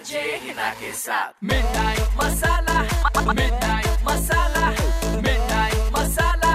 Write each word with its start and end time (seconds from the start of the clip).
RJ 0.00 0.20
Hina 0.42 0.68
के 0.80 0.90
साथ 0.96 1.44
midnight 1.44 2.12
Masala 2.18 2.76
midnight 3.32 3.98
Masala 4.06 4.68
midnight 5.24 5.92
Masala 5.96 6.52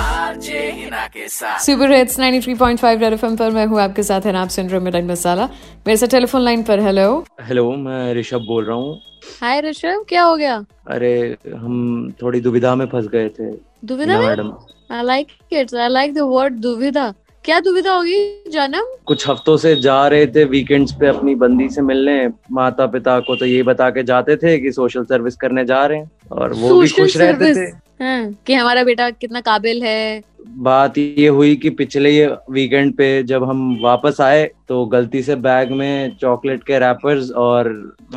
RJ 0.00 0.60
Hina 0.72 1.06
के 1.14 1.28
साथ 1.28 1.64
सुपर 1.64 1.92
हिट्स 1.92 2.18
93.5 2.20 3.00
रेड 3.00 3.12
एफएम 3.12 3.36
पर 3.36 3.50
मैं 3.50 3.66
हूँ 3.66 3.80
आपके 3.80 4.02
साथ 4.02 4.26
है 4.26 4.36
आप 4.36 4.48
सुन 4.56 4.68
रहे 4.68 5.00
हो 5.00 5.06
मसाला 5.08 5.48
मेरे 5.86 5.96
साथ 5.96 6.08
टेलीफोन 6.16 6.42
लाइन 6.42 6.62
पर 6.62 6.80
हेलो 6.80 7.08
हेलो 7.48 7.70
मैं 7.86 8.14
ऋषभ 8.14 8.44
बोल 8.48 8.64
रहा 8.64 8.76
हूँ। 8.76 9.00
हाय 9.40 9.60
ऋषभ 9.70 10.04
क्या 10.08 10.22
हो 10.22 10.36
गया? 10.36 10.56
अरे 10.90 11.14
हम 11.56 12.12
थोड़ी 12.22 12.40
दुविधा 12.40 12.74
में 12.74 12.86
फंस 12.86 13.06
गए 13.14 13.28
थे। 13.28 13.50
दुविधा 13.84 14.20
madam. 14.20 14.52
I 14.90 15.02
like 15.02 15.28
it 15.52 15.74
I 15.74 15.88
like 15.88 16.14
the 16.14 16.32
word 16.36 16.60
duvidha. 16.62 17.12
क्या 17.44 17.58
दुविधा 17.60 17.92
होगी 17.92 18.50
जानम? 18.50 18.84
कुछ 19.06 19.28
हफ्तों 19.28 19.56
से 19.56 19.74
जा 19.76 20.06
रहे 20.08 20.26
थे 20.26 20.44
वीकेंड्स 20.44 20.92
पे 21.00 21.06
अपनी 21.06 21.34
बंदी 21.34 21.68
से 21.68 21.82
मिलने। 21.82 22.14
माता 22.52 22.86
पिता 22.86 23.18
को 23.20 23.36
तो 23.36 23.46
ये 23.46 23.62
बता 23.62 23.88
के 23.90 24.02
जाते 24.02 24.36
थे 24.36 24.56
कि 24.58 24.72
सोशल 24.72 25.04
सर्विस 25.04 25.36
करने 25.36 25.64
जा 25.64 25.84
रहे 25.86 25.98
हैं। 25.98 26.10
और 26.32 26.52
वो 26.52 26.80
भी 26.80 26.88
खुश 26.88 27.16
रहते 27.16 27.54
थे। 27.54 27.66
हाँ, 28.04 28.32
कि 28.46 28.54
हमारा 28.54 28.84
बेटा 28.84 29.10
कितना 29.10 29.40
काबिल 29.40 29.82
है। 29.82 30.22
बात 30.48 30.98
ये 30.98 31.28
हुई 31.28 31.54
कि 31.56 31.70
पिछले 31.70 32.10
ये 32.10 32.26
वीकेंड 32.50 32.92
पे 32.96 33.22
जब 33.22 33.44
हम 33.44 33.78
वापस 33.82 34.20
आए 34.20 34.50
तो 34.68 34.84
गलती 34.86 35.22
से 35.22 35.36
बैग 35.36 35.70
में 35.72 36.16
चॉकलेट 36.20 36.62
के 36.62 36.78
रैपर्स 36.78 37.30
और 37.30 37.72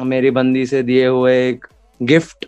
मेरी 0.06 0.32
बंदी 0.32 0.66
से 0.66 0.84
दिए 0.84 1.06
हुए 1.08 1.36
एक 1.50 1.66
गिफ्ट 2.02 2.48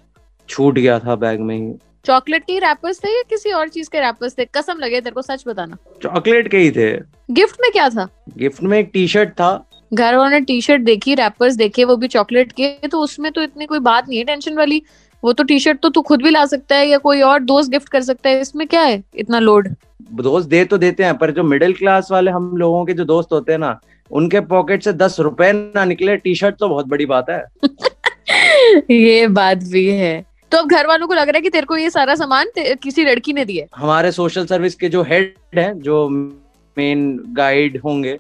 छूट 0.50 0.80
गया 0.80 1.00
था 1.00 1.16
बैग 1.18 1.40
में 1.40 1.56
ही। 1.58 1.74
चॉकलेट 2.06 2.44
के 2.44 2.60
रैपर्स 2.60 3.00
थे 3.00 3.10
या 3.10 3.22
किसी 3.30 3.52
और 3.52 3.70
चीज़ 3.70 3.90
के 3.90 4.00
रैपर्स 4.00 4.38
थे? 4.38 4.46
कसम 4.46 4.78
लगे 4.80 5.02
तेरे 5.02 5.14
को 5.14 5.22
सच 5.22 5.44
बताना। 5.48 5.78
चॉकलेट 6.04 6.48
के 6.48 6.58
ही 6.58 6.72
थे। 6.72 6.92
गिफ्ट 7.32 7.58
में 7.62 7.72
क्या 7.72 7.90
था? 7.90 8.08
गिफ्ट 8.38 8.64
में 8.64 8.78
एक 8.80 8.90
टी 8.94 9.08
शर्ट 9.08 9.30
था। 9.30 9.66
घर 9.94 10.16
वालों 10.16 10.30
ने 10.30 10.40
टी 10.40 10.62
शर्ट 10.62 10.82
देखी 10.82 11.16
रैपर्स 11.16 11.56
देखे 11.56 11.84
वो 11.84 11.96
भी 11.96 12.08
चॉकलेट 12.08 12.52
के 12.52 12.88
तो 12.88 13.00
उसमें 13.00 13.32
तो 13.32 13.42
इतनी 13.42 13.66
कोई 13.66 13.80
बात 13.80 14.10
नहीं 14.10 14.20
है 14.20 14.24
टेंशन 14.26 14.58
वाली। 14.58 14.82
वो 15.24 15.34
तो 15.34 15.44
टी 15.44 15.60
शर्ट 15.60 15.80
तो 15.80 15.90
तू 15.90 16.02
खुद 16.02 16.22
भी 16.22 16.30
ला 16.30 16.46
सकता 16.46 16.76
है 16.76 16.88
या 16.88 16.98
कोई 16.98 17.22
और 17.22 17.40
दोस्त 17.40 17.72
गिफ्ट 17.72 17.90
कर 17.90 18.02
सकता 18.02 18.30
है। 18.30 18.42
इसमें 18.42 18.68
क्या 18.68 18.82
है? 18.82 19.04
इतना 19.16 19.40
लोड 19.40 19.68
दोस्त 20.12 20.48
दे 20.50 20.64
तो 20.66 20.78
देते 20.78 21.04
हैं 21.04 21.18
पर 21.18 21.32
जो 21.32 21.44
मिडिल 21.44 21.74
क्लास 21.74 22.08
वाले 22.12 22.32
हम 22.32 22.58
लोगों 22.58 22.86
के 22.86 22.94
जो 22.94 23.06
दोस्त 23.06 23.32
होते 23.32 23.52
हैं 23.52 23.60
ना 23.60 23.80
उनके 24.12 24.40
पॉकेट 24.40 24.84
से 24.84 24.94
दस 24.94 25.20
रुपए 25.20 25.52
ना 25.54 25.86
निकले 25.86 26.16
टी 26.18 26.36
शर्ट 26.36 26.56
तो 26.56 26.70
बहुत 26.70 26.88
बड़ी 26.88 27.06
बात 27.06 27.30
है। 27.30 27.44
ये 28.92 29.28
बात 29.28 29.58
भी 29.58 29.86
है। 29.88 30.29
तो 30.52 30.58
अब 30.58 30.68
घर 30.68 30.88
वालों 30.88 31.08
को 31.08 31.14
लग 31.14 31.30
रहा 31.30 31.38
है 31.38 31.42
कि 31.42 31.50
तेरे 31.50 31.66
को 31.66 31.78
ये 31.78 31.90
सारा 31.90 32.16
सामान 32.16 32.48
किसी 32.58 33.04
लड़की 33.06 33.34
ने 33.34 33.46
दिया 33.46 33.66
हमारे 33.76 34.12
सोशल 34.12 34.46
सर्विस 34.46 34.76
के 34.76 34.90
जो 34.90 35.04
हेड 35.04 35.60
हैं 35.60 35.80
जो 35.80 36.08
मेन 36.10 37.20
गाइड 37.28 37.82
होंगे 37.86 38.18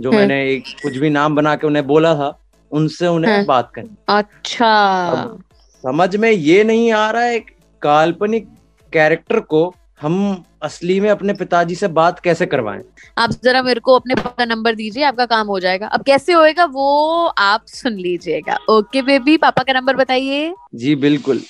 जो 0.00 0.10
हाँ। 0.10 0.20
मैंने 0.20 0.52
एक 0.52 0.64
कुछ 0.82 0.96
भी 0.96 1.10
नाम 1.10 1.36
बना 1.36 1.56
के 1.56 1.66
उन्हें 1.66 1.86
बोला 1.86 2.14
था 2.14 2.38
उनसे 2.70 3.06
उन्हें 3.06 3.34
हाँ। 3.36 3.44
बात 3.44 3.70
करनी। 3.74 3.96
अच्छा। 4.08 5.38
समझ 5.84 6.16
में 6.16 6.30
ये 6.30 6.64
नहीं 6.64 6.92
आ 6.92 7.10
रहा 7.10 7.22
है 7.22 7.40
काल्पनिक 7.82 8.48
कैरेक्टर 8.92 9.40
को 9.40 9.74
हम 10.00 10.44
असली 10.62 10.98
में 11.00 11.08
अपने 11.10 11.32
पिताजी 11.32 11.74
से 11.74 11.88
बात 11.88 12.20
कैसे 12.20 12.46
करवाएँ? 12.46 12.82
आप 13.18 13.30
जरा 13.44 13.62
मेरे 13.62 13.80
को 13.80 13.94
अपने 13.94 14.14
पापा 14.14 14.34
का 14.38 14.44
नंबर 14.44 14.74
दीजिए 14.74 15.02
आपका 15.04 15.26
काम 15.26 15.46
हो 15.46 15.60
जाएगा। 15.60 15.86
अब 15.86 16.02
कैसे 16.02 16.32
होएगा 16.32 16.64
वो 16.64 17.26
आप 17.26 17.64
सुन 17.66 17.92
लीजिएगा। 17.92 18.58
ओके 18.70 19.02
बेबी 19.02 19.36
पापा 19.36 19.62
का 19.62 19.72
नंबर 19.72 19.96
बताइए। 19.96 20.52
जी 20.74 20.94
बिल्कुल। 20.96 21.40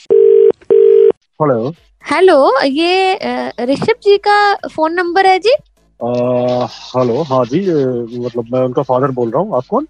हेलो। 1.41 1.73
हेलो 2.05 2.67
ये 2.67 3.15
ऋषभ 3.67 3.99
जी 4.05 4.17
का 4.19 4.55
फ़ोन 4.69 4.93
नंबर 4.93 5.27
है 5.27 5.39
जी? 5.39 5.51
हेलो 6.01 7.23
हाँ 7.29 7.45
जी 7.45 7.61
मतलब 8.19 8.47
मैं 8.53 8.61
उनका 8.61 8.83
फादर 8.83 9.11
बोल 9.11 9.31
रहा 9.31 9.43
हूँ। 9.43 9.57
आप 9.57 9.67
कौन? 9.71 9.87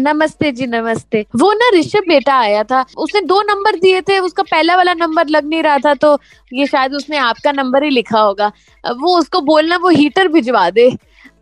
नमस्ते 0.00 0.52
जी 0.52 0.66
नमस्ते। 0.66 1.24
वो 1.36 1.52
ना 1.52 1.70
ऋषभ 1.74 2.08
बेटा 2.08 2.36
आया 2.36 2.62
था 2.64 2.84
उसने 2.98 3.20
दो 3.22 3.40
नंबर 3.48 3.76
दिए 3.80 4.00
थे 4.00 4.18
उसका 4.18 4.42
पहला 4.42 4.76
वाला 4.76 4.94
नंबर 4.94 5.28
लग 5.28 5.48
नहीं 5.48 5.62
रहा 5.62 5.78
था 5.78 5.94
तो 5.96 6.16
ये 6.52 6.66
शायद 6.66 6.94
उसने 6.94 7.16
आपका 7.18 7.52
नंबर 7.52 7.84
ही 7.84 7.90
लिखा 7.90 8.20
होगा। 8.20 8.52
वो 8.84 9.18
उसको 9.18 9.40
बोलना 9.42 9.76
वो 9.76 9.88
हीटर 9.90 10.28
भिजवा 10.28 10.68
दे। 10.70 10.90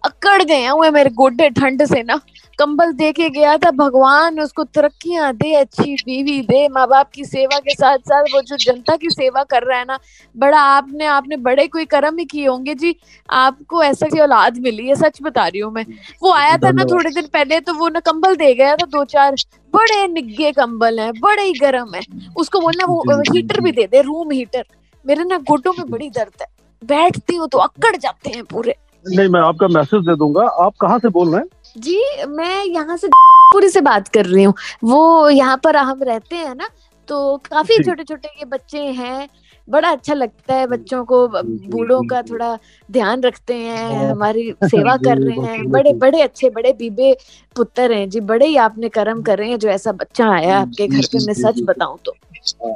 अकड़ 0.07 0.43
गए 0.43 0.57
हैं 0.57 0.71
हुए 0.71 0.91
मेरे 0.91 1.11
गोडे 1.13 1.49
ठंड 1.51 1.85
से 1.87 2.03
ना। 2.03 2.21
कंबल 2.59 2.93
दे 2.93 3.11
के 3.13 3.29
गया 3.31 3.57
था 3.59 3.71
भगवान 3.71 4.41
उसको 4.41 4.65
तरक्कियाँ 4.67 5.33
दे 5.35 5.53
अच्छी 5.55 5.95
बीवी 5.97 6.41
दे 6.43 6.69
माँ 6.69 6.87
बाप 6.89 7.11
की 7.15 7.25
सेवा 7.25 7.59
के 7.59 7.75
साथ 7.75 7.99
साथ 8.09 8.25
वो 8.35 8.41
जो 8.43 8.57
जनता 8.57 8.97
की 8.97 9.11
सेवा 9.11 9.43
कर 9.45 9.63
रहा 9.63 9.79
है 9.79 9.85
ना 9.85 9.99
बड़ा 10.35 10.61
आपने 10.61 11.07
आपने 11.07 11.37
बड़े 11.39 11.67
कोई 11.67 11.85
कर्म 11.87 12.19
ही 12.19 12.25
किए 12.25 12.47
होंगे 12.47 12.75
जी 12.75 12.95
आपको 13.29 13.83
ऐसा 13.83 14.07
की 14.07 14.21
औलाद 14.21 14.59
मिली 14.59 14.87
है 14.89 14.95
सच 14.95 15.19
बता 15.23 15.47
रही 15.47 15.61
हूँ 15.61 15.73
मैं। 15.73 15.85
वो 16.23 16.33
आया 16.33 16.57
था 16.57 16.71
ना 16.71 16.85
थोड़े 16.85 17.11
दिन 17.11 17.27
पहले 17.27 17.61
तो 17.61 17.75
वो 17.75 17.89
ना 17.89 18.01
कंबल 18.01 18.37
दे 18.37 18.55
गया 18.55 18.77
था 18.77 18.87
दो 18.87 19.05
चार 19.07 19.37
बड़े 19.73 20.07
निग्गे 20.09 20.53
कंबल 20.53 21.01
हैं 21.01 21.13
बड़े 21.21 21.43
ही 21.43 21.53
गर्म 21.53 21.95
है। 21.95 22.03
उसको 22.37 22.61
बोलना 22.61 22.87
वो 22.87 23.21
हीटर 23.33 23.61
भी 23.61 23.73
दे 23.73 23.87
दे 23.87 24.01
रूम 24.03 24.31
हीटर। 24.31 24.65
मेरे 25.05 25.25
ना 25.25 25.39
घुटनों 25.39 25.73
में 25.73 25.91
बड़ी 25.91 26.11
दर्द 26.11 26.43
है। 26.43 26.47
बैठती 26.83 27.37
हूँ 27.37 27.49
तो 27.49 27.59
अकड़ 27.59 27.97
जाते 27.97 28.31
हैं 28.31 28.45
पूरे। 28.45 28.75
नहीं 29.07 29.29
मैं 29.29 29.41
आपका 29.41 29.69
मैसेज 29.69 30.03
दे 30.03 30.15
दूँगा। 30.17 30.47
आप 30.65 30.75
कहाँ 30.81 30.99
से 30.99 31.09
बोल 31.09 31.31
रहे 31.31 31.41
हैं? 31.41 31.49
जी 31.77 32.01
मैं 32.29 32.65
यहाँ 32.65 32.97
से 32.97 33.09
पूरी 33.53 33.69
से 33.69 33.81
बात 33.81 34.09
कर 34.09 34.27
रही 34.27 34.45
हूँ। 34.45 34.55
वो 34.85 35.29
यहाँ 35.31 35.57
पर 35.65 35.77
हम 35.77 36.03
रहते 36.03 36.37
हैं 36.37 36.55
ना 36.55 36.69
तो 37.09 37.37
काफ़ी 37.51 37.83
छोटे 37.85 38.05
छोटे 38.05 38.29
ये 38.29 38.45
बच्चे 38.45 38.79
हैं। 38.79 39.29
बड़ा 39.69 39.91
अच्छा 39.91 40.15
लगता 40.15 40.55
है 40.55 40.67
बच्चों 40.67 41.05
को 41.05 41.27
बूढ़ों 41.29 42.03
का 42.03 42.23
थोड़ा 42.23 42.59
ध्यान 42.89 43.23
रखते 43.23 43.55
हैं 43.55 43.97
हाँ। 43.97 44.11
हमारी 44.11 44.51
सेवा 44.65 44.97
कर 44.97 45.19
रहे 45.19 45.47
हैं। 45.47 45.71
बड़े 45.71 45.93
बड़े 45.95 46.21
अच्छे 46.23 46.51
बड़े 46.51 46.73
बीबे 46.73 47.17
पुत्र 47.57 47.93
हैं। 47.93 48.09
जी 48.11 48.21
बड़े 48.21 48.47
ही 48.47 48.57
आपने 48.67 48.89
कर्म 48.89 49.23
कर 49.23 49.39
रहे 49.39 49.49
हैं 49.49 49.59
जो 49.59 49.69
ऐसा 49.69 49.93
बच्चा 49.93 50.31
आया 50.31 50.59
आपके 50.59 50.87
घर 50.89 51.07
पे 51.13 51.27
मैं 51.27 51.35
सच। 51.35 51.61
बताऊँ 51.63 51.99
तो। 52.05 52.15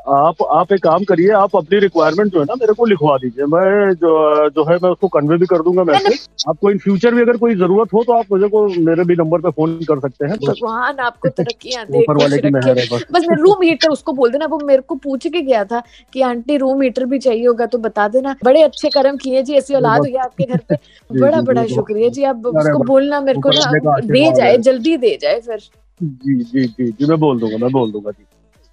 आप 0.08 0.42
आप 0.50 0.72
एक 0.72 0.82
काम 0.82 1.04
करिए 1.04 1.30
आप 1.30 1.56
अपनी 1.56 1.78
रिक्वायरमेंट 1.78 2.32
जो 2.32 2.38
है 2.38 2.44
ना 2.44 2.54
मेरे 2.54 2.72
को 2.72 2.84
लिखवा 2.84 3.16
दीजिए। 3.16 3.44
मैं 3.44 3.92
जो 3.92 4.48
जो 4.48 4.64
है 4.64 4.76
मैं 4.76 4.90
उसको 4.90 5.08
कन्वे 5.08 5.36
भी 5.36 5.46
कर 5.46 5.62
दूँगा 5.62 5.84
मैसेज 5.84 6.28
आपको 6.48 6.70
इन 6.70 6.78
फ्यूचर 6.78 7.14
भी 7.14 7.22
अगर 7.22 7.36
कोई 7.36 7.54
ज़रूरत 7.54 7.92
हो 7.92 8.04
तो 8.04 8.12
आप 8.12 8.24
मुझे 8.32 8.48
को 8.48 8.66
मेरे 8.66 9.04
भी 9.04 9.14
नंबर 9.14 9.38
पे 9.38 9.50
फ़ोन 9.50 9.78
कर 9.82 10.00
सकते 10.00 10.26
हैं। 10.26 10.36
भगवान 10.36 10.96
आपको 10.98 11.28
बस। 13.12 13.26
रूम 13.30 13.62
हीटर 13.62 13.88
उसको 13.88 14.12
बोल 14.12 14.30
देना 14.30 14.46
वो 14.46 14.58
मेरे 14.58 14.82
को 14.82 14.94
पूछ 14.94 15.26
के 15.26 15.40
गया 15.40 15.64
था 15.64 15.82
कि 16.12 16.22
आंटी 16.22 16.56
रूम 16.56 16.82
हीटर 16.82 17.04
भी 17.04 17.18
चाहिए 17.18 17.46
होगा 17.46 17.66
तो 17.66 17.78
बता 17.78 18.08
देना। 18.08 18.36
बड़े 18.44 18.62
अच्छे 18.62 18.88
कर्म 18.88 19.16
किए 19.16 19.42
जी 19.42 19.54
ऐसी 19.54 19.74
औलाद 19.74 20.00
हुई 20.00 20.14
आपके 20.14 20.44
घर 20.44 20.60
पे। 20.68 20.74
बड़ा 21.20 21.40
बड़ा 21.40 21.66
शुक्रिया 21.66 22.08
जी 22.08 22.24
आप 22.24 22.46
उसको 22.46 22.84
बोलना 22.84 23.20
मेरे 23.20 23.40
का 23.40 23.50
ना 23.50 23.98
दे 24.00 24.32
जाए 24.32 24.58
जल्दी 24.58 24.96
दे 24.96 25.18
जाए 25.22 25.40
फिर। 25.40 25.58
जी 26.02 26.42
जी 26.42 26.64
जी 26.64 26.92
जी 26.92 27.06
मैं 27.06 27.18
बोल 27.20 27.40
दूँगा 27.40 27.56
मैं 27.56 27.70
बोल 27.70 27.92
दूँगा 27.92 28.10
जी। 28.10 28.24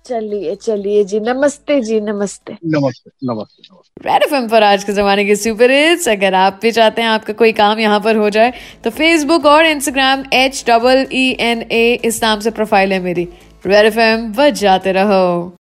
चलिए 0.07 0.53
चलिए 0.55 1.03
जी 1.03 1.19
नमस्ते 1.19 1.79
जी 1.81 1.99
नमस्ते। 2.01 2.53
नमस्ते 2.65 3.09
नमस्ते 3.25 3.61
नमस्ते। 3.63 4.09
रेड 4.09 4.23
एफएम 4.23 4.47
पर 4.49 4.63
आज 4.63 4.83
के 4.83 4.93
जमाने 4.93 5.25
के 5.25 5.35
सुपर 5.35 5.71
हिट्स 5.71 6.07
अगर 6.09 6.33
आप 6.33 6.59
भी 6.61 6.71
चाहते 6.71 7.01
हैं 7.01 7.09
आपका 7.09 7.33
कोई 7.33 7.51
काम 7.51 7.79
यहाँ 7.79 7.99
पर 7.99 8.15
हो 8.15 8.29
जाए 8.29 8.53
तो 8.83 8.89
फेसबुक 8.91 9.45
और 9.45 9.65
Instagram 9.65 10.23
H 10.33 10.63
double 10.67 11.05
E 11.13 11.29
N 11.41 11.65
A 11.71 11.83
इस 12.05 12.23
नाम 12.23 12.39
से 12.39 12.51
प्रोफ़ाइल 12.51 12.93
है 12.93 12.99
मेरी। 13.01 13.27
रेड 13.65 13.85
एफएम 13.85 14.31
बच 14.33 14.53
जाते 14.59 14.91
रहो। 14.91 15.57